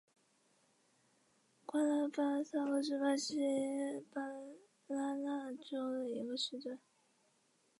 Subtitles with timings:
[1.63, 3.37] 瓜拉克萨巴是巴西
[4.11, 4.19] 巴
[4.87, 6.79] 拉那州的一个市镇。